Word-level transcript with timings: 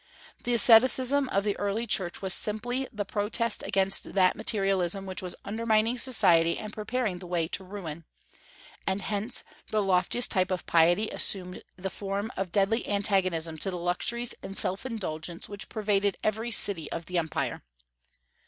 The 0.45 0.55
asceticism 0.55 1.29
of 1.29 1.43
the 1.43 1.55
early 1.59 1.85
Church 1.85 2.23
was 2.23 2.33
simply 2.33 2.87
the 2.91 3.05
protest 3.05 3.61
against 3.61 4.15
that 4.15 4.35
materialism 4.35 5.05
which 5.05 5.21
was 5.21 5.35
undermining 5.45 5.95
society 5.99 6.57
and 6.57 6.73
preparing 6.73 7.19
the 7.19 7.27
way 7.27 7.47
to 7.49 7.63
ruin; 7.63 8.05
and 8.87 9.03
hence 9.03 9.43
the 9.69 9.83
loftiest 9.83 10.31
type 10.31 10.49
of 10.49 10.65
piety 10.65 11.09
assumed 11.09 11.61
the 11.77 11.91
form 11.91 12.31
of 12.35 12.51
deadly 12.51 12.89
antagonism 12.89 13.59
to 13.59 13.69
the 13.69 13.77
luxuries 13.77 14.33
and 14.41 14.57
self 14.57 14.87
indulgence 14.87 15.47
which 15.47 15.69
pervaded 15.69 16.17
every 16.23 16.49
city 16.49 16.91
of 16.91 17.05
the 17.05 17.19
empire. 17.19 17.61